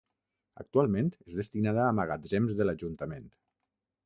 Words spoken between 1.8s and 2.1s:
a